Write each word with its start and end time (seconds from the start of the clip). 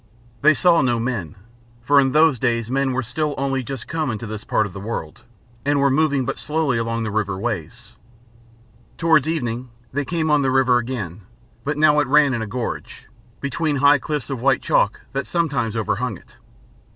They 0.41 0.55
saw 0.55 0.81
no 0.81 0.99
men, 0.99 1.35
for 1.83 1.99
in 1.99 2.11
those 2.11 2.39
days 2.39 2.71
men 2.71 2.91
were 2.91 3.03
still 3.03 3.35
only 3.37 3.61
just 3.61 3.87
come 3.87 4.09
into 4.09 4.25
this 4.25 4.43
part 4.43 4.65
of 4.65 4.73
the 4.73 4.79
world, 4.79 5.21
and 5.63 5.79
were 5.79 5.91
moving 5.91 6.25
but 6.25 6.39
slowly 6.39 6.79
along 6.79 7.03
the 7.03 7.11
river 7.11 7.37
ways. 7.37 7.93
Towards 8.97 9.27
evening 9.29 9.69
they 9.93 10.03
came 10.03 10.31
on 10.31 10.41
the 10.41 10.49
river 10.49 10.79
again, 10.79 11.21
but 11.63 11.77
now 11.77 11.99
it 11.99 12.07
ran 12.07 12.33
in 12.33 12.41
a 12.41 12.47
gorge, 12.47 13.09
between 13.41 13.75
high 13.75 13.99
cliffs 13.99 14.31
of 14.31 14.41
white 14.41 14.63
chalk 14.63 15.01
that 15.13 15.27
sometimes 15.27 15.75
overhung 15.75 16.17
it. 16.17 16.33